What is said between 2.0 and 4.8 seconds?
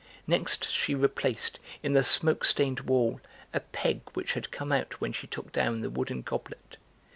smoke stained wall, a peg which had come